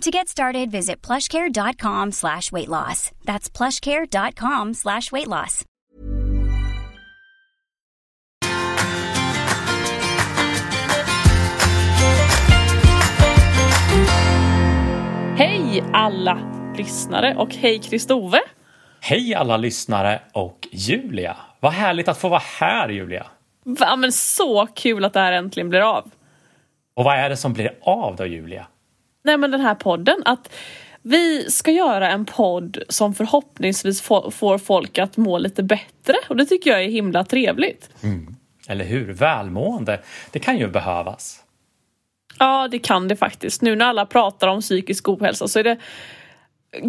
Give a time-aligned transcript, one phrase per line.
[0.00, 3.10] To get started, visit plushcare.com slash weight loss.
[3.24, 5.64] That's plushcare.com slash weight loss.
[15.36, 16.38] Hej alla
[16.76, 18.40] lyssnare och hej Kristove!
[19.00, 21.36] Hej alla lyssnare och Julia!
[21.60, 23.26] Vad härligt att få vara här Julia!
[23.64, 26.10] Va, men så kul att det här äntligen blir av!
[26.96, 28.66] Och vad är det som blir av då Julia?
[29.24, 30.52] Nej men den här podden, att
[31.02, 36.36] vi ska göra en podd som förhoppningsvis få, får folk att må lite bättre och
[36.36, 37.90] det tycker jag är himla trevligt.
[38.02, 38.36] Mm.
[38.68, 39.12] Eller hur?
[39.12, 41.40] Välmående, det kan ju behövas.
[42.38, 43.62] Ja, det kan det faktiskt.
[43.62, 45.78] Nu när alla pratar om psykisk ohälsa så är det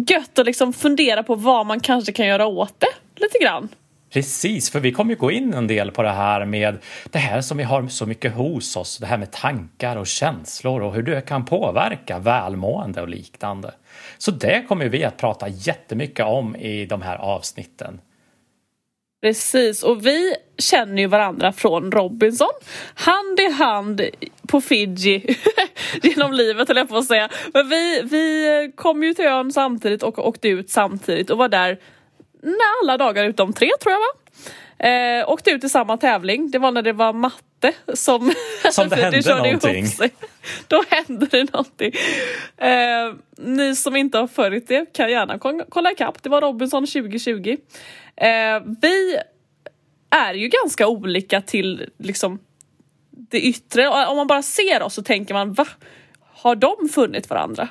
[0.08, 3.68] gött att liksom fundera på vad man kanske kan göra åt det lite grann.
[4.16, 6.78] Precis, för vi kommer ju gå in en del på det här med
[7.10, 10.82] det här som vi har så mycket hos oss, det här med tankar och känslor
[10.82, 13.74] och hur det kan påverka välmående och liknande.
[14.18, 18.00] Så det kommer vi att prata jättemycket om i de här avsnitten.
[19.22, 22.52] Precis, och vi känner ju varandra från Robinson.
[22.94, 24.02] Hand i hand
[24.48, 25.36] på Fiji
[26.02, 27.28] genom livet höll jag på att säga.
[27.54, 31.78] Men vi, vi kom ju till ön samtidigt och åkte ut samtidigt och var där
[32.82, 34.26] alla dagar utom tre tror jag va?
[34.78, 36.50] Eh, åkte ut i samma tävling.
[36.50, 38.32] Det var när det var matte som,
[38.70, 39.86] som det hände det någonting.
[40.68, 41.92] Då hände det någonting.
[42.56, 45.38] Eh, ni som inte har följt det kan gärna
[45.68, 46.22] kolla ikapp.
[46.22, 47.56] Det var Robinson 2020.
[48.16, 48.28] Eh,
[48.82, 49.18] vi
[50.10, 52.38] är ju ganska olika till liksom
[53.10, 53.88] det yttre.
[53.88, 55.66] Om man bara ser oss så tänker man va?
[56.20, 57.68] Har de funnit varandra?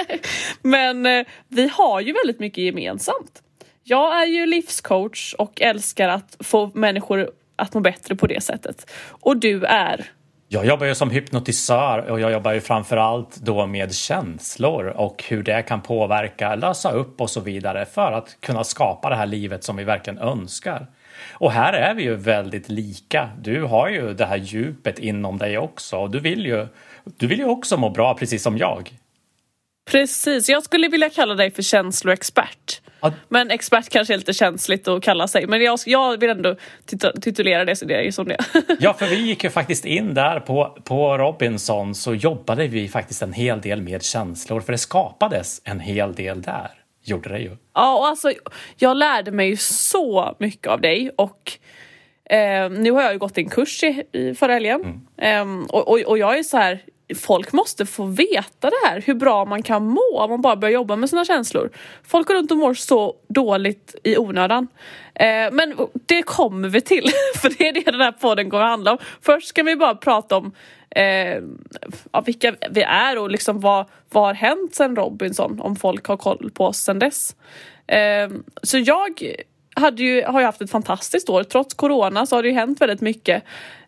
[0.62, 3.43] Men eh, vi har ju väldigt mycket gemensamt.
[3.86, 8.90] Jag är ju livscoach och älskar att få människor att må bättre på det sättet.
[9.08, 10.04] Och du är?
[10.48, 15.42] Jag jobbar ju som hypnotisör och jag jobbar ju framförallt då med känslor och hur
[15.42, 19.64] det kan påverka, lösa upp och så vidare för att kunna skapa det här livet
[19.64, 20.86] som vi verkligen önskar.
[21.32, 23.30] Och här är vi ju väldigt lika.
[23.40, 26.66] Du har ju det här djupet inom dig också och du vill ju,
[27.04, 28.92] du vill ju också må bra precis som jag.
[29.84, 32.80] Precis, jag skulle vilja kalla dig för känsloexpert.
[33.00, 33.12] Ja.
[33.28, 35.46] Men expert kanske är lite känsligt att kalla sig.
[35.46, 36.56] Men jag, jag vill ändå
[37.22, 37.76] titulera det
[38.12, 38.38] som det.
[38.80, 43.22] ja, för vi gick ju faktiskt in där på, på Robinson så jobbade vi faktiskt
[43.22, 46.70] en hel del med känslor för det skapades en hel del där.
[47.06, 47.56] Gjorde det ju.
[47.74, 48.32] Ja, och alltså
[48.76, 51.52] jag lärde mig så mycket av dig och
[52.30, 55.60] eh, nu har jag ju gått en kurs i, i förra helgen mm.
[55.60, 56.82] eh, och, och, och jag är så här
[57.16, 60.72] folk måste få veta det här, hur bra man kan må om man bara börjar
[60.72, 61.70] jobba med sina känslor.
[62.02, 64.68] Folk går runt och mår så dåligt i onödan.
[65.14, 65.74] Eh, men
[66.06, 67.10] det kommer vi till,
[67.42, 68.98] för det är det den här podden kommer att handla om.
[69.22, 70.52] Först ska vi bara prata om
[70.90, 71.42] eh,
[72.24, 76.50] vilka vi är och liksom vad, vad har hänt sen Robinson, om folk har koll
[76.54, 77.36] på oss sen dess.
[77.86, 78.28] Eh,
[78.62, 79.22] så jag
[79.74, 81.44] hade ju, har ju haft ett fantastiskt år.
[81.44, 83.44] Trots corona så har det ju hänt väldigt mycket.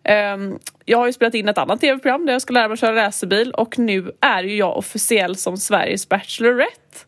[0.09, 2.81] Um, jag har ju spelat in ett annat tv-program där jag ska lära mig att
[2.81, 6.99] köra racerbil och nu är ju jag officiell som Sveriges Bachelorette.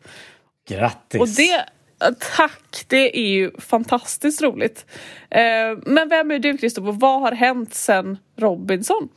[0.69, 1.21] Grattis!
[1.21, 1.65] Och det,
[2.35, 2.85] tack!
[2.87, 4.85] Det är ju fantastiskt roligt.
[5.35, 6.91] Uh, men vem är du Kristoffer?
[6.91, 9.09] Vad har hänt sen Robinson?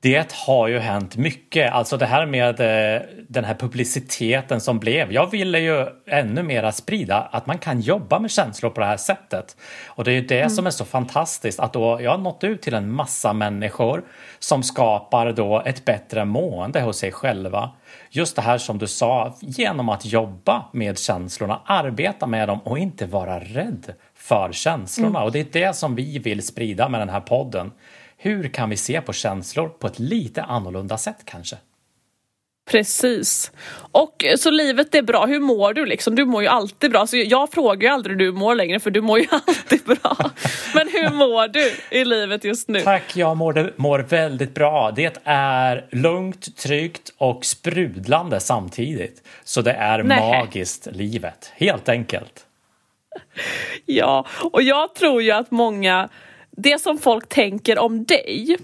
[0.00, 1.72] Det har ju hänt mycket.
[1.72, 5.12] Alltså det här med eh, den här publiciteten som blev.
[5.12, 8.96] Jag ville ju ännu mera sprida att man kan jobba med känslor på det här
[8.96, 9.56] sättet.
[9.86, 10.50] Och det är ju det mm.
[10.50, 14.04] som är så fantastiskt att då jag har nått ut till en massa människor
[14.38, 17.70] som skapar då ett bättre mående hos sig själva.
[18.10, 22.78] Just det här som du sa, genom att jobba med känslorna, arbeta med dem och
[22.78, 25.18] inte vara rädd för känslorna.
[25.18, 25.22] Mm.
[25.22, 27.72] Och det är det som vi vill sprida med den här podden.
[28.16, 31.56] Hur kan vi se på känslor på ett lite annorlunda sätt kanske?
[32.70, 33.52] Precis.
[33.92, 35.26] Och så livet är bra.
[35.26, 36.14] Hur mår du liksom?
[36.14, 37.06] Du mår ju alltid bra.
[37.06, 40.16] Så jag frågar ju aldrig hur du mår längre för du mår ju alltid bra.
[40.74, 42.80] Men hur mår du i livet just nu?
[42.80, 44.90] Tack, jag mår, mår väldigt bra.
[44.90, 49.22] Det är lugnt, tryggt och sprudlande samtidigt.
[49.44, 50.20] Så det är Nej.
[50.20, 52.46] magiskt livet, helt enkelt.
[53.86, 56.08] Ja, och jag tror ju att många
[56.56, 58.56] det som folk tänker om dig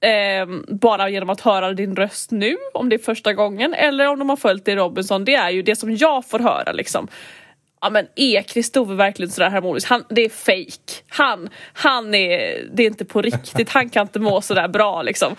[0.00, 4.18] eh, bara genom att höra din röst nu, om det är första gången eller om
[4.18, 7.08] de har följt dig i Robinson, det är ju det som jag får höra liksom.
[7.80, 9.88] ja men är Kristoffer verkligen sådär harmonisk?
[9.88, 11.02] Han, det är fake.
[11.08, 15.32] Han, han är, det är inte på riktigt, han kan inte må sådär bra liksom.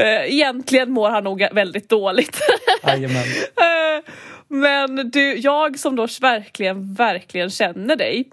[0.00, 2.40] Uh, egentligen mår han nog väldigt dåligt.
[2.86, 4.12] uh,
[4.48, 8.24] men du, jag som då verkligen, verkligen känner dig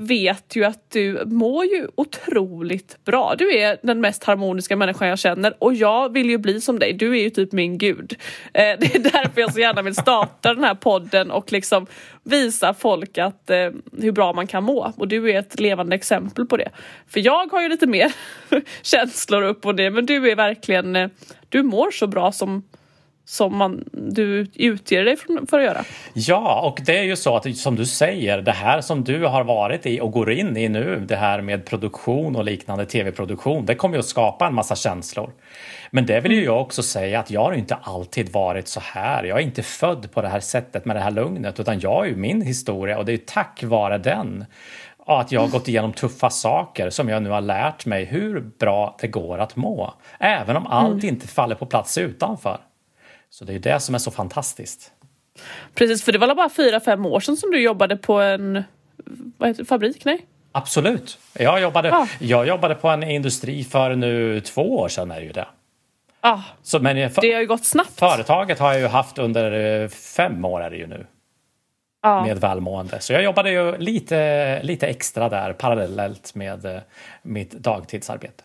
[0.00, 3.34] vet ju att du mår ju otroligt bra.
[3.38, 6.92] Du är den mest harmoniska människan jag känner och jag vill ju bli som dig.
[6.92, 8.16] Du är ju typ min gud.
[8.52, 11.86] Eh, det är därför jag så gärna vill starta den här podden och liksom
[12.22, 14.92] visa folk att eh, hur bra man kan må.
[14.96, 16.70] Och du är ett levande exempel på det.
[17.08, 18.12] För jag har ju lite mer
[18.82, 21.08] känslor upp och det men du är verkligen, eh,
[21.48, 22.62] du mår så bra som
[23.24, 25.16] som man, du utger dig
[25.48, 25.84] för att göra.
[26.12, 29.44] Ja, och det är ju så att som du säger, det här som du har
[29.44, 33.74] varit i och går in i nu, det här med produktion och liknande tv-produktion, det
[33.74, 35.32] kommer ju att skapa en massa känslor.
[35.90, 39.24] Men det vill ju jag också säga att jag har inte alltid varit så här.
[39.24, 42.04] Jag är inte född på det här sättet med det här lugnet, utan jag har
[42.04, 44.44] ju min historia och det är tack vare den
[45.06, 48.96] att jag har gått igenom tuffa saker som jag nu har lärt mig hur bra
[49.00, 49.94] det går att må.
[50.18, 51.08] Även om allt mm.
[51.14, 52.58] inte faller på plats utanför.
[53.30, 54.92] Så det är det som är så fantastiskt.
[55.74, 58.62] Precis, för det var bara fyra, fem år sedan som du jobbade på en
[59.38, 60.04] vad heter, fabrik?
[60.04, 60.26] Nej?
[60.52, 61.18] Absolut.
[61.32, 62.08] Jag jobbade, ah.
[62.18, 65.48] jag jobbade på en industri för nu två år sedan är det ju det.
[66.20, 66.40] Ah.
[66.62, 67.98] Så, men för, det har ju gått snabbt.
[67.98, 71.06] Företaget har jag ju haft under eh, fem år är det ju nu.
[72.02, 72.24] Ah.
[72.24, 73.00] Med välmående.
[73.00, 76.80] Så jag jobbade ju lite, lite extra där parallellt med eh,
[77.22, 78.44] mitt dagtidsarbete.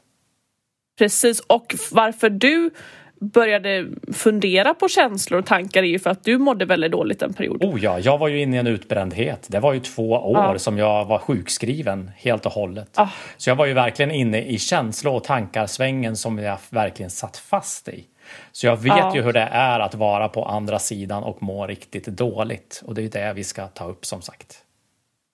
[0.97, 2.71] Precis, och varför du
[3.19, 7.33] började fundera på känslor och tankar är ju för att du mådde väldigt dåligt en
[7.33, 7.63] period.
[7.63, 9.47] Oh ja, jag var ju inne i en utbrändhet.
[9.49, 10.59] Det var ju två år ah.
[10.59, 12.89] som jag var sjukskriven helt och hållet.
[12.95, 13.09] Ah.
[13.37, 17.87] Så jag var ju verkligen inne i känslor och tankarsvängen som jag verkligen satt fast
[17.87, 18.03] i.
[18.51, 19.15] Så jag vet ah.
[19.15, 22.81] ju hur det är att vara på andra sidan och må riktigt dåligt.
[22.85, 24.64] Och det är det vi ska ta upp som sagt.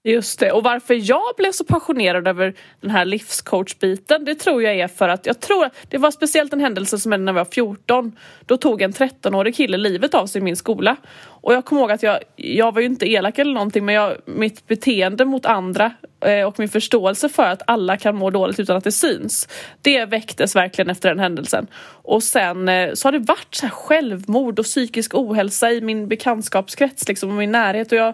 [0.03, 4.75] Just det, och varför jag blev så passionerad över den här livscoachbiten det tror jag
[4.75, 7.51] är för att jag tror det var speciellt en händelse som hände när jag var
[7.51, 8.17] 14.
[8.45, 10.95] Då tog en 13-årig kille livet av sig i min skola.
[11.41, 14.17] Och jag kommer ihåg att jag, jag var ju inte elak eller någonting men jag,
[14.25, 15.91] mitt beteende mot andra
[16.25, 19.47] eh, och min förståelse för att alla kan må dåligt utan att det syns.
[19.81, 21.67] Det väcktes verkligen efter den händelsen.
[22.03, 27.07] Och sen eh, så har det varit så självmord och psykisk ohälsa i min bekantskapskrets
[27.07, 28.13] liksom och min närhet och jag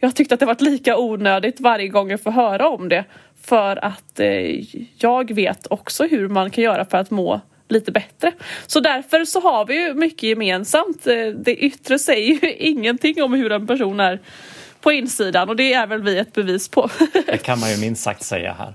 [0.00, 3.04] jag tyckte att det varit lika onödigt varje gång jag får höra om det.
[3.42, 4.64] För att eh,
[4.98, 8.32] jag vet också hur man kan göra för att må lite bättre.
[8.66, 11.06] Så därför så har vi ju mycket gemensamt.
[11.06, 14.20] Eh, det yttre säger ju ingenting om hur en person är
[14.80, 16.90] på insidan och det är väl vi ett bevis på.
[17.26, 18.74] det kan man ju minst sagt säga här.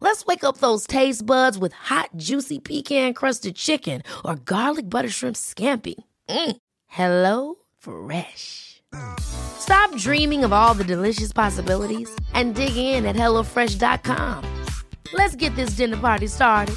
[0.00, 5.08] Let's wake up those taste buds with hot, juicy pecan crusted chicken or garlic butter
[5.08, 5.94] shrimp scampi.
[6.28, 6.56] Mm.
[6.86, 8.82] Hello Fresh.
[9.20, 14.44] Stop dreaming of all the delicious possibilities and dig in at HelloFresh.com.
[15.12, 16.76] Let's get this dinner party started.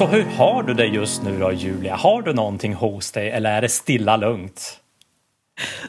[0.00, 1.96] Hur har du det just då, Julia?
[1.96, 4.80] Har du någonting hos dig eller är det stilla lugnt?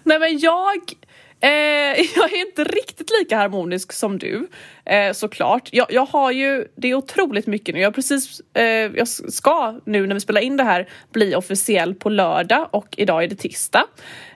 [0.03, 0.95] Nej men jag
[1.39, 1.49] Eh,
[2.15, 4.47] jag är inte riktigt lika harmonisk som du
[4.85, 5.69] eh, såklart.
[5.71, 7.81] Jag, jag har ju, det är otroligt mycket nu.
[7.81, 12.09] Jag precis, eh, jag ska nu när vi spelar in det här bli officiell på
[12.09, 13.85] lördag och idag är det tisdag.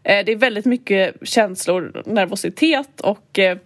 [0.04, 3.58] Eh, det är väldigt mycket känslor, nervositet och eh,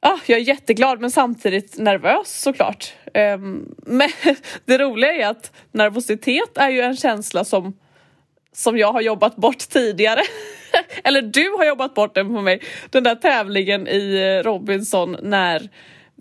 [0.00, 2.92] Ah, jag är jätteglad men samtidigt nervös såklart.
[3.14, 4.08] Um, men
[4.64, 7.78] det roliga är att nervositet är ju en känsla som,
[8.52, 10.20] som jag har jobbat bort tidigare.
[11.04, 12.60] eller du har jobbat bort den på mig,
[12.90, 15.68] den där tävlingen i eh, Robinson när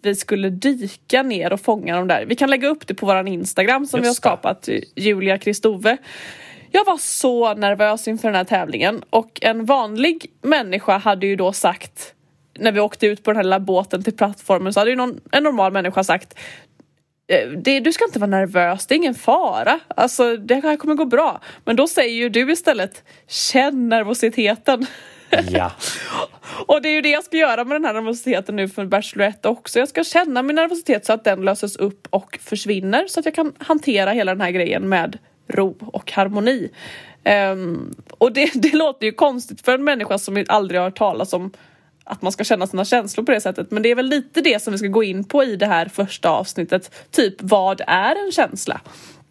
[0.01, 2.25] vi skulle dyka ner och fånga dem där.
[2.25, 5.37] Vi kan lägga upp det på våran Instagram som Just vi har skapat, eh, Julia
[5.37, 5.97] Kristove.
[6.71, 11.53] Jag var så nervös inför den här tävlingen och en vanlig människa hade ju då
[11.53, 12.13] sagt
[12.59, 15.19] när vi åkte ut på den här lilla båten till plattformen så hade ju någon,
[15.31, 16.37] en normal människa sagt
[17.57, 19.79] det, du ska inte vara nervös, det är ingen fara.
[19.87, 21.41] Alltså det här kommer gå bra.
[21.65, 24.85] Men då säger ju du istället, känn nervositeten.
[25.49, 25.71] Ja.
[26.67, 29.47] Och det är ju det jag ska göra med den här nervositeten nu för Bachelorette
[29.47, 29.79] också.
[29.79, 33.35] Jag ska känna min nervositet så att den löses upp och försvinner så att jag
[33.35, 35.17] kan hantera hela den här grejen med
[35.47, 36.69] ro och harmoni.
[37.51, 41.33] Um, och det, det låter ju konstigt för en människa som aldrig har hört talas
[41.33, 41.51] om
[42.07, 43.71] att man ska känna sina känslor på det sättet.
[43.71, 45.85] Men det är väl lite det som vi ska gå in på i det här
[45.85, 46.91] första avsnittet.
[47.11, 48.81] Typ, vad är en känsla?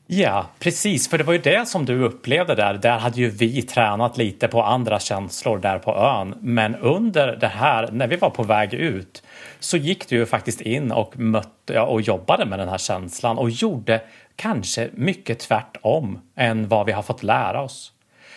[0.09, 1.09] Ja, precis.
[1.09, 2.75] För det var ju det som du upplevde där.
[2.75, 6.35] Där hade ju vi tränat lite på andra känslor där på ön.
[6.41, 9.23] Men under det här, när vi var på väg ut,
[9.61, 13.51] så gick du ju faktiskt in och mötte och jobbade med den här känslan och
[13.51, 14.01] gjorde
[14.37, 17.93] kanske mycket tvärtom än vad vi har fått lära oss.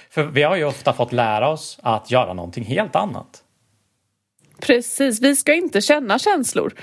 [0.09, 3.43] För vi har ju ofta fått lära oss att göra någonting helt annat.
[4.59, 6.73] Precis, vi ska inte känna känslor.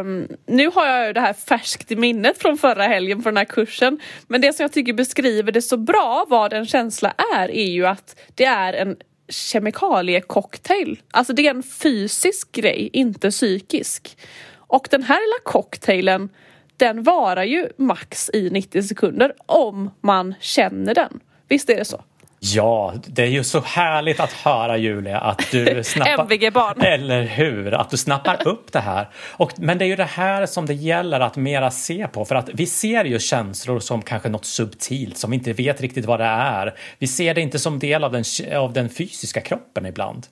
[0.00, 3.36] Um, nu har jag ju det här färskt i minnet från förra helgen på den
[3.36, 4.00] här kursen.
[4.26, 7.86] Men det som jag tycker beskriver det så bra vad en känsla är, är ju
[7.86, 8.96] att det är en
[9.28, 11.00] kemikaliecocktail.
[11.10, 14.18] Alltså det är en fysisk grej, inte psykisk.
[14.56, 16.28] Och den här lilla cocktailen
[16.76, 21.20] den varar ju max i 90 sekunder om man känner den.
[21.48, 22.04] Visst är det så?
[22.44, 26.24] Ja, det är ju så härligt att höra Julia att du snappar...
[26.24, 26.80] MVG-barn.
[26.82, 27.74] Eller hur?
[27.74, 29.08] Att du snappar upp det här.
[29.16, 32.34] Och, men det är ju det här som det gäller att mera se på för
[32.34, 36.20] att vi ser ju känslor som kanske något subtilt som vi inte vet riktigt vad
[36.20, 36.74] det är.
[36.98, 38.24] Vi ser det inte som del av den,
[38.56, 40.26] av den fysiska kroppen ibland.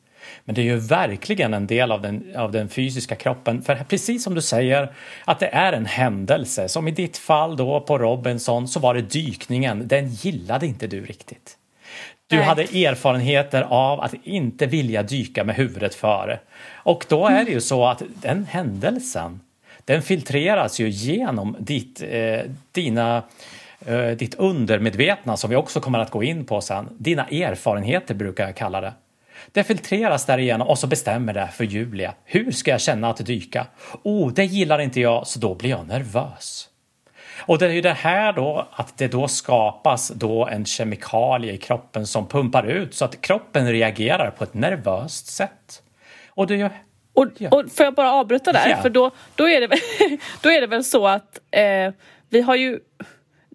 [0.45, 3.63] Men det är ju verkligen en del av den, av den fysiska kroppen.
[3.63, 4.93] För precis som du säger,
[5.25, 6.69] att det är en händelse.
[6.69, 9.89] Som i ditt fall då på Robinson så var det dykningen.
[9.89, 11.57] Den gillade inte du riktigt.
[12.31, 16.39] Du hade erfarenheter av att inte vilja dyka med huvudet före.
[16.73, 19.41] Och då är det ju så att den händelsen,
[19.85, 22.41] den filtreras ju genom ditt, eh,
[22.73, 23.23] dina
[23.87, 26.89] eh, ditt undermedvetna som vi också kommer att gå in på sen.
[26.99, 28.93] Dina erfarenheter brukar jag kalla det.
[29.53, 32.15] Det filtreras därigenom och så bestämmer det för Julia.
[32.25, 33.67] Hur ska jag känna att dyka?
[34.03, 36.70] Oh, det gillar inte jag, så då blir jag nervös.
[37.39, 41.59] Och det är ju det här då att det då skapas då en kemikalie i
[41.59, 45.83] kroppen som pumpar ut så att kroppen reagerar på ett nervöst sätt.
[46.29, 46.71] Och det är
[47.15, 48.69] och, och får jag bara avbryta där?
[48.69, 48.77] Ja.
[48.77, 49.69] För då, då, är det,
[50.43, 51.93] då är det väl så att eh,
[52.29, 52.81] vi har ju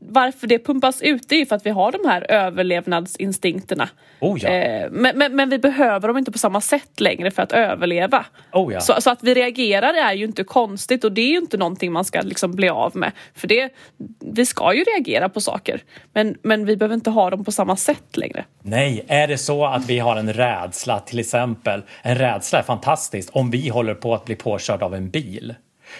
[0.09, 3.89] varför det pumpas ut det är ju för att vi har de här överlevnadsinstinkterna.
[4.19, 4.49] Oh ja.
[4.49, 8.25] eh, men, men, men, vi behöver dem inte på samma sätt längre för att överleva.
[8.53, 8.79] Oh ja.
[8.79, 11.91] så, så, att vi reagerar är ju inte konstigt och det är ju inte någonting
[11.91, 13.11] man ska liksom bli av med.
[13.33, 13.73] För det,
[14.19, 15.81] vi ska ju reagera på saker
[16.13, 18.45] men, men vi behöver inte ha dem på samma sätt längre.
[18.61, 21.81] Nej, är det så att vi har en rädsla till exempel.
[22.01, 25.55] En rädsla är fantastiskt om vi håller på att bli påkörd av en bil.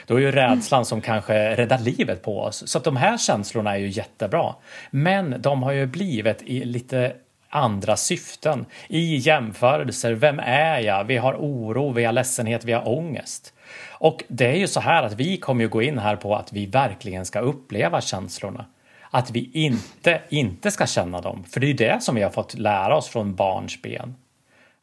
[0.06, 2.68] Då är ju rädslan som kanske räddar livet på oss.
[2.68, 4.56] Så att de här känslorna är ju jättebra.
[4.92, 7.14] Men de har ju blivit i lite
[7.50, 8.66] andra syften.
[8.88, 11.04] I jämförelser, vem är jag?
[11.04, 13.54] Vi har oro, vi har ledsenhet, vi har ångest.
[13.90, 16.54] Och det är ju så här att vi kommer ju gå in här på att
[16.54, 18.66] vi verkligen ska uppleva känslorna.
[19.12, 21.44] Att vi inte, inte ska känna dem.
[21.44, 24.16] För det är ju det som vi har fått lära oss från barns ben.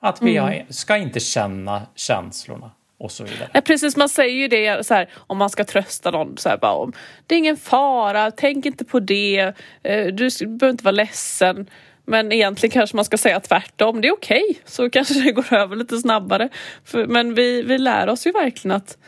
[0.01, 0.67] Att vi mm.
[0.69, 2.71] ska inte känna känslorna
[3.03, 3.49] och så vidare.
[3.55, 6.37] Nej, precis, man säger ju det så här, om man ska trösta någon.
[6.37, 6.93] Så här, bara, om,
[7.27, 11.71] det är ingen fara, tänk inte på det, eh, du behöver inte vara ledsen.
[12.05, 14.01] Men egentligen kanske man ska säga tvärtom.
[14.01, 16.49] Det är okej, okay, så kanske det går över lite snabbare.
[16.85, 18.99] För, men vi, vi lär oss ju verkligen att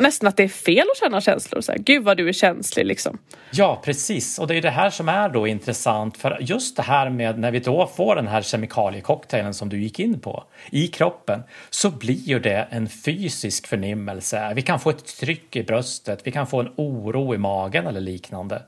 [0.00, 1.60] nästan att det är fel att känna känslor.
[1.60, 3.18] Så här, Gud vad du är känslig liksom.
[3.50, 4.38] Ja, precis.
[4.38, 7.50] Och det är det här som är då intressant för just det här med när
[7.50, 12.14] vi då får den här kemikaliecocktailen som du gick in på i kroppen så blir
[12.14, 14.52] ju det en fysisk förnimmelse.
[14.54, 18.00] Vi kan få ett tryck i bröstet, vi kan få en oro i magen eller
[18.00, 18.62] liknande.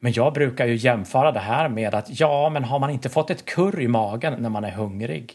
[0.00, 3.30] Men jag brukar ju jämföra det här med att ja, men har man inte fått
[3.30, 5.32] ett kurr i magen när man är hungrig?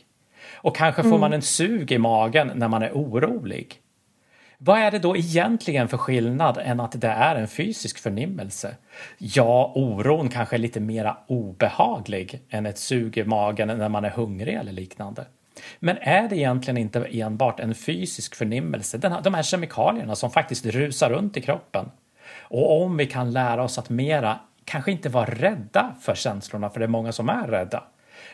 [0.54, 1.20] Och kanske får mm.
[1.20, 3.83] man en sug i magen när man är orolig.
[4.66, 8.76] Vad är det då egentligen för skillnad än att det är en fysisk förnimmelse?
[9.18, 14.10] Ja, oron kanske är lite mera obehaglig än ett sug i magen när man är
[14.10, 15.26] hungrig eller liknande.
[15.80, 20.32] Men är det egentligen inte enbart en fysisk förnimmelse, den här, de här kemikalierna som
[20.32, 21.92] faktiskt rusar runt i kroppen?
[22.40, 26.80] Och om vi kan lära oss att mera kanske inte vara rädda för känslorna, för
[26.80, 27.84] det är många som är rädda,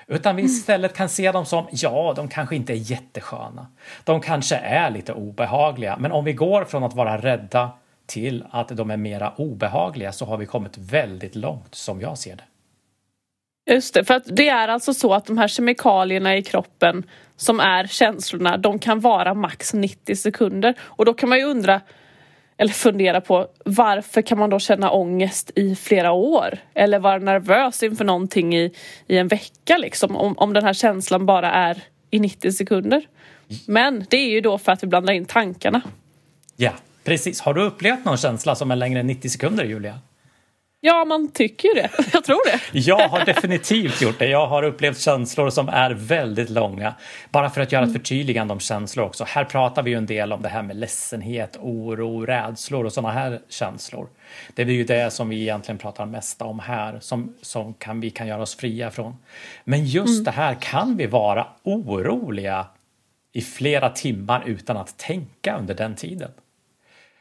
[0.09, 3.67] utan vi istället kan se dem som, ja, de kanske inte är jättesköna.
[4.03, 7.71] De kanske är lite obehagliga, men om vi går från att vara rädda
[8.05, 12.35] till att de är mera obehagliga så har vi kommit väldigt långt som jag ser
[12.35, 12.43] det.
[13.73, 17.03] Just det, för att det är alltså så att de här kemikalierna i kroppen
[17.35, 20.75] som är känslorna, de kan vara max 90 sekunder.
[20.81, 21.81] Och då kan man ju undra,
[22.59, 26.57] eller fundera på varför kan man då känna ångest i flera år?
[26.73, 28.73] Eller vara nervös inför någonting i,
[29.07, 33.07] i en vecka liksom om, om den här känslan bara är i 90 sekunder.
[33.65, 35.81] Men det är ju då för att vi blandar in tankarna.
[36.55, 36.71] Ja,
[37.03, 37.41] precis.
[37.41, 39.99] Har du upplevt någon känsla som är längre än 90 sekunder, Julia?
[40.81, 41.89] Ja, man tycker ju det.
[42.13, 42.79] Jag tror det.
[42.79, 44.27] Jag har definitivt gjort det.
[44.27, 46.93] Jag har upplevt känslor som är väldigt långa.
[47.29, 49.23] Bara för att göra ett förtydligande om känslor också.
[49.27, 53.13] Här pratar vi ju en del om det här med ledsenhet, oro, rädslor och sådana
[53.13, 54.07] här känslor.
[54.53, 58.09] Det är ju det som vi egentligen pratar mest om här, som, som kan, vi
[58.09, 59.15] kan göra oss fria från.
[59.63, 60.23] Men just mm.
[60.23, 62.67] det här, kan vi vara oroliga
[63.33, 66.31] i flera timmar utan att tänka under den tiden?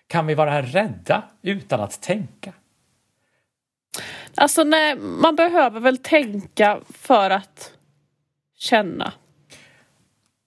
[0.07, 2.53] Kan vi vara rädda utan att tänka?
[4.35, 7.73] Alltså nej, man behöver väl tänka för att
[8.59, 9.13] känna.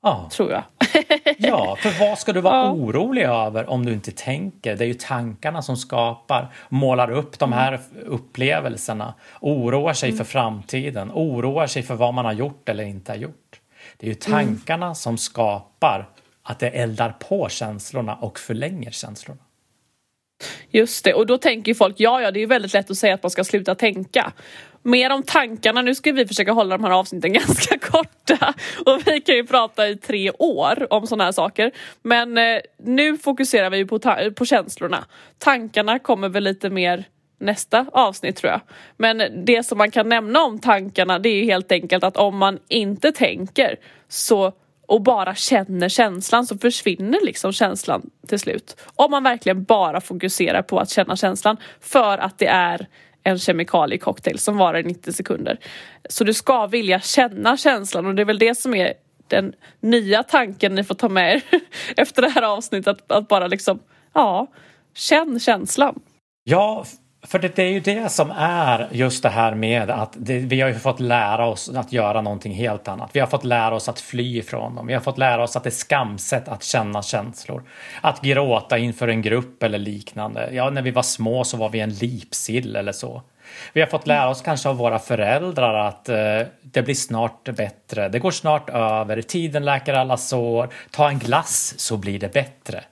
[0.03, 0.29] Ja.
[0.31, 0.63] Tror jag.
[1.38, 2.72] ja, för vad ska du vara ja.
[2.72, 4.75] orolig över om du inte tänker?
[4.75, 10.17] Det är ju tankarna som skapar, målar upp de här upplevelserna, oroar sig mm.
[10.17, 13.60] för framtiden, oroar sig för vad man har gjort eller inte har gjort.
[13.98, 14.48] Det är ju mm.
[14.48, 14.96] tankarna mm.
[14.96, 16.10] som skapar
[16.43, 19.41] att det eldar på känslorna och förlänger känslorna.
[20.69, 23.24] Just det, och då tänker folk, ja ja det är väldigt lätt att säga att
[23.24, 24.33] man ska sluta tänka.
[24.83, 28.53] Mer om tankarna, nu ska vi försöka hålla de här avsnitten ganska korta
[28.86, 31.71] och vi kan ju prata i tre år om sådana här saker.
[32.03, 34.00] Men eh, nu fokuserar vi på,
[34.36, 35.05] på känslorna.
[35.38, 37.05] Tankarna kommer väl lite mer
[37.39, 38.62] nästa avsnitt tror jag.
[38.98, 42.60] Men det som man kan nämna om tankarna det är helt enkelt att om man
[42.67, 43.75] inte tänker
[44.07, 44.53] så
[44.91, 48.75] och bara känner känslan så försvinner liksom känslan till slut.
[48.95, 52.88] Om man verkligen bara fokuserar på att känna känslan för att det är
[53.24, 55.60] en kemikaliecocktail som varar i 90 sekunder.
[56.10, 58.93] Så du ska vilja känna känslan och det är väl det som är
[59.27, 61.41] den nya tanken ni får ta med er
[61.98, 62.88] efter det här avsnittet.
[62.88, 63.79] Att, att bara liksom,
[64.13, 64.48] ja,
[64.93, 66.00] känn känslan.
[66.43, 66.86] Ja,
[67.23, 70.61] för det, det, är ju det som är just det här med att det, vi
[70.61, 73.09] har ju fått lära oss att göra någonting helt annat.
[73.13, 74.87] Vi har fått lära oss att fly ifrån dem.
[74.87, 77.63] Vi har fått lära oss att det är skamset att känna känslor.
[78.01, 80.49] Att gråta inför en grupp eller liknande.
[80.51, 83.21] Ja, när vi var små så var vi en lipsill eller så.
[83.73, 86.17] Vi har fått lära oss kanske av våra föräldrar att eh,
[86.61, 88.09] det blir snart bättre.
[88.09, 89.21] Det går snart över.
[89.21, 90.69] Tiden läker alla sår.
[90.91, 92.84] Ta en glass så blir det bättre.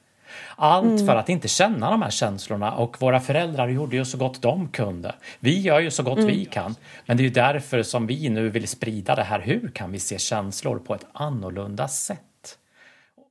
[0.55, 1.05] Allt mm.
[1.05, 4.67] för att inte känna de här känslorna och våra föräldrar gjorde ju så gott de
[4.67, 5.15] kunde.
[5.39, 6.27] Vi gör ju så gott mm.
[6.27, 6.75] vi kan.
[7.05, 9.39] Men det är ju därför som vi nu vill sprida det här.
[9.39, 12.19] Hur kan vi se känslor på ett annorlunda sätt?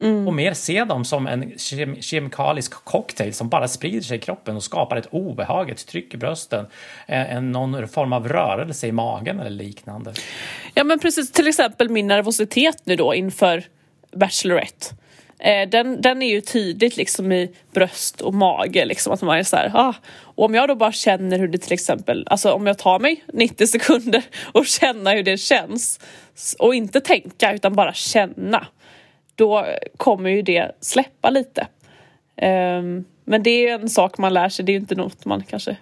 [0.03, 0.29] Mm.
[0.29, 4.57] Och mer se dem som en kem kemikalisk cocktail som bara sprider sig i kroppen
[4.57, 6.67] och skapar ett obehag, ett tryck i brösten,
[7.07, 10.13] en, någon form av rörelse i magen eller liknande.
[10.75, 13.65] Ja men precis, till exempel min nervositet nu då inför
[14.17, 14.95] Bachelorette.
[15.39, 19.43] Eh, den, den är ju tydligt liksom i bröst och mage liksom att man är
[19.43, 19.95] så här, ah.
[20.21, 23.25] Och om jag då bara känner hur det till exempel, alltså om jag tar mig
[23.33, 26.01] 90 sekunder och känna hur det känns
[26.59, 28.67] och inte tänka utan bara känna
[29.35, 31.67] då kommer ju det släppa lite.
[32.37, 32.83] Eh,
[33.25, 35.77] men det är en sak man lär sig, det är ju inte något man kanske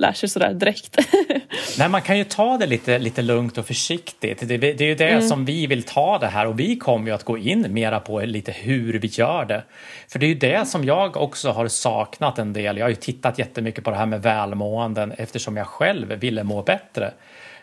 [0.00, 0.98] lär sig sådär direkt.
[1.78, 4.48] Nej, man kan ju ta det lite, lite lugnt och försiktigt.
[4.48, 5.28] Det, det är ju det mm.
[5.28, 8.20] som vi vill ta det här och vi kommer ju att gå in mera på
[8.20, 9.62] lite hur vi gör det.
[10.08, 12.76] För det är ju det som jag också har saknat en del.
[12.76, 16.62] Jag har ju tittat jättemycket på det här med välmåenden eftersom jag själv ville må
[16.62, 17.12] bättre.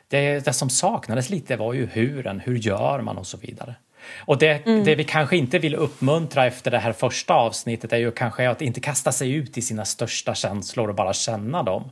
[0.07, 3.75] Det, det som saknades lite var ju huren, hur gör man och så vidare.
[4.19, 4.83] Och det, mm.
[4.83, 8.61] det vi kanske inte vill uppmuntra efter det här första avsnittet är ju kanske att
[8.61, 11.91] inte kasta sig ut i sina största känslor och bara känna dem.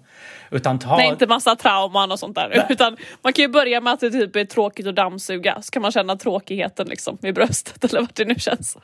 [0.52, 0.98] Utan ta...
[0.98, 2.50] Nej, inte massa trauman och sånt där.
[2.50, 2.66] Nej.
[2.70, 5.82] Utan man kan ju börja med att det typ är tråkigt att dammsuga, så kan
[5.82, 8.78] man känna tråkigheten liksom i bröstet eller vart det nu känns.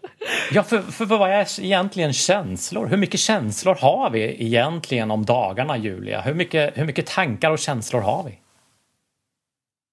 [0.51, 2.87] Ja, för, för vad är egentligen känslor?
[2.87, 6.21] Hur mycket känslor har vi egentligen om dagarna, Julia?
[6.21, 8.39] Hur mycket, hur mycket tankar och känslor har vi?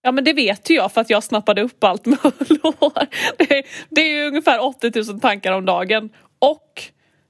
[0.09, 2.19] Ja men det vet ju jag för att jag snappade upp allt med
[2.63, 3.07] hår.
[3.39, 6.83] Det, det är ju ungefär 80 000 tankar om dagen och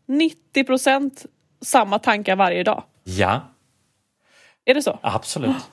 [0.08, 1.26] 90 procent
[1.60, 2.82] samma tankar varje dag.
[3.04, 3.40] Ja.
[4.64, 4.98] Är det så?
[5.02, 5.56] Absolut.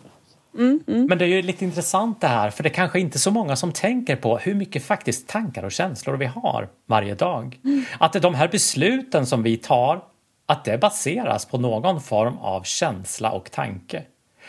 [0.57, 1.05] Mm, mm.
[1.05, 3.55] Men det är ju lite intressant det här, för det är kanske inte så många
[3.55, 7.59] som tänker på hur mycket faktiskt tankar och känslor vi har varje dag.
[7.63, 7.83] Mm.
[7.99, 10.03] Att de här besluten som vi tar,
[10.45, 14.03] att det baseras på någon form av känsla och tanke.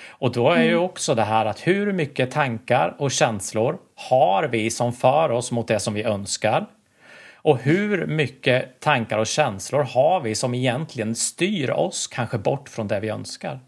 [0.08, 0.82] Och då är ju mm.
[0.82, 5.68] också det här att hur mycket tankar och känslor har vi som för oss mot
[5.68, 6.66] det som vi önskar?
[7.34, 12.88] Och hur mycket tankar och känslor har vi som egentligen styr oss kanske bort från
[12.88, 13.60] det vi önskar?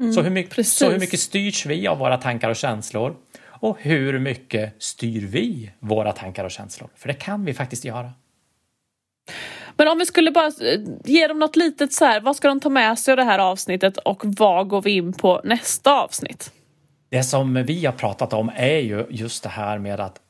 [0.00, 3.16] Mm, så, hur mycket, så hur mycket styrs vi av våra tankar och känslor?
[3.42, 6.90] Och hur mycket styr vi våra tankar och känslor?
[6.96, 8.12] För det kan vi faktiskt göra.
[9.80, 12.60] Men om vi skulle bara eh, ge dem något litet så här, vad ska de
[12.60, 16.52] ta med sig av det här avsnittet och vad går vi in på nästa avsnitt?
[17.10, 20.20] Det som vi har pratat om är ju just det här med att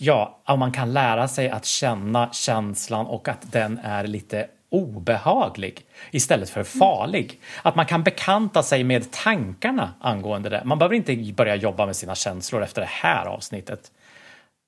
[0.00, 5.80] ja, om man kan lära sig att känna känslan och att den är lite obehaglig
[6.10, 7.40] istället för farlig.
[7.62, 10.62] Att man kan bekanta sig med tankarna angående det.
[10.64, 13.90] Man behöver inte börja jobba med sina känslor efter det här avsnittet.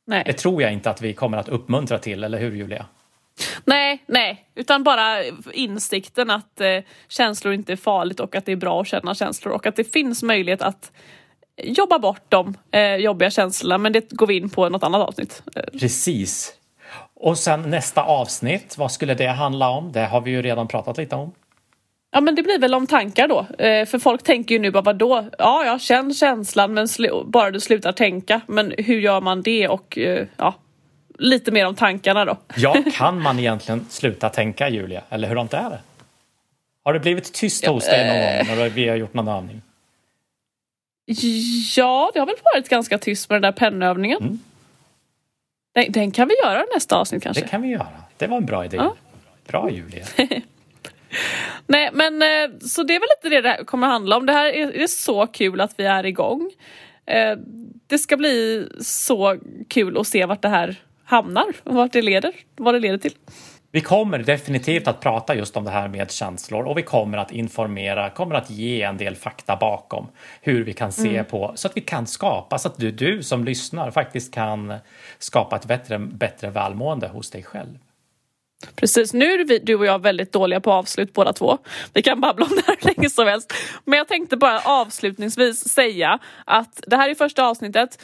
[0.07, 0.23] Nej.
[0.27, 2.87] Det tror jag inte att vi kommer att uppmuntra till, eller hur Julia?
[3.65, 8.57] Nej, nej, utan bara insikten att eh, känslor inte är farligt och att det är
[8.57, 10.93] bra att känna känslor och att det finns möjlighet att
[11.63, 15.09] jobba bort de eh, jobbiga känslorna men det går vi in på i något annat
[15.09, 15.43] avsnitt.
[15.57, 16.55] Eh, Precis.
[17.15, 19.93] Och sen nästa avsnitt, vad skulle det handla om?
[19.93, 21.33] Det har vi ju redan pratat lite om.
[22.15, 23.47] Ja men det blir väl om tankar då.
[23.65, 25.25] Eh, för folk tänker ju nu bara vadå?
[25.39, 26.89] Ja, jag känner känslan men
[27.25, 28.41] bara du slutar tänka.
[28.47, 30.55] Men hur gör man det och eh, ja,
[31.19, 32.39] lite mer om tankarna då.
[32.57, 35.03] Ja, kan man egentligen sluta tänka Julia?
[35.09, 35.79] Eller hur är det?
[36.85, 39.63] Har det blivit tyst hos dig någon gång när vi har gjort någon övning?
[41.77, 44.23] Ja, det har väl varit ganska tyst med den där pennövningen.
[44.23, 44.41] Mm.
[45.75, 47.43] Den, den, kan vi göra nästa avsnitt kanske?
[47.43, 47.87] Det kan vi göra.
[48.17, 48.77] Det var en bra idé.
[48.77, 48.95] Ja.
[49.47, 50.05] Bra Julia.
[51.67, 54.27] Nej men eh, så det är väl lite det det kommer handla om.
[54.27, 56.51] Det här är, är så kul att vi är igång.
[57.07, 57.37] Eh,
[57.87, 60.77] det ska bli så kul att se vart det här
[61.13, 63.15] hamnar och vart det leder, vad det leder till.
[63.75, 67.33] Vi kommer definitivt att prata just om det här med känslor och vi kommer att
[67.33, 70.07] informera, kommer att ge en del fakta bakom
[70.41, 71.25] hur vi kan se mm.
[71.25, 74.75] på så att vi kan skapa så att du, du som lyssnar faktiskt kan
[75.19, 77.79] skapa ett bättre, bättre välmående hos dig själv.
[78.77, 81.59] Precis, nu är vi, du och jag väldigt dåliga på avslut båda två.
[81.93, 83.53] Vi kan babbla om det här länge som helst.
[83.85, 88.03] Men jag tänkte bara avslutningsvis säga att det här är första avsnittet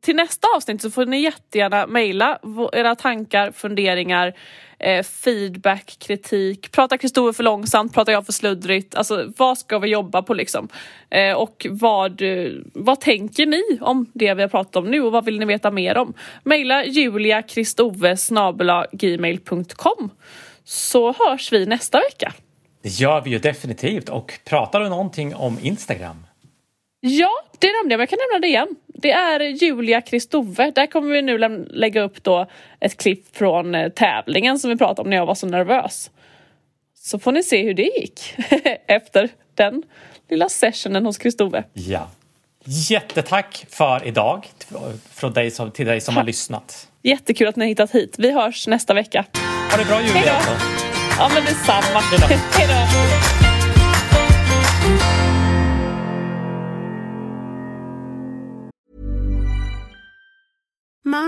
[0.00, 2.38] till nästa avsnitt så får ni jättegärna mejla
[2.72, 4.34] era tankar, funderingar,
[4.78, 6.72] eh, feedback, kritik.
[6.72, 7.94] Pratar Kristoffer för långsamt?
[7.94, 8.94] Pratar jag för sluddrigt?
[8.94, 10.68] Alltså vad ska vi jobba på liksom?
[11.10, 12.22] Eh, och vad,
[12.72, 15.70] vad tänker ni om det vi har pratat om nu och vad vill ni veta
[15.70, 16.14] mer om?
[16.42, 18.16] Mejla juliakristove
[20.64, 22.32] så hörs vi nästa vecka.
[22.82, 26.27] Det gör vi ju definitivt och pratar du någonting om Instagram?
[27.00, 28.68] Ja, det nämnde jag, men jag kan nämna det igen.
[28.86, 30.70] Det är Julia Kristove.
[30.70, 32.46] Där kommer vi nu lä lägga upp då
[32.80, 36.10] ett klipp från eh, tävlingen som vi pratade om när jag var så nervös.
[36.98, 38.34] Så får ni se hur det gick
[38.86, 39.82] efter den
[40.30, 41.64] lilla sessionen hos Kristove.
[41.72, 42.08] Ja.
[42.64, 44.46] Jättetack för idag
[45.14, 46.88] från dig som, till dig som har lyssnat.
[47.02, 48.14] Jättekul att ni har hittat hit.
[48.18, 49.24] Vi hörs nästa vecka.
[49.70, 50.14] Ha det bra Julia.
[50.14, 50.60] Hejdå.
[51.18, 52.00] Ja men detsamma.
[52.00, 53.37] Hej då.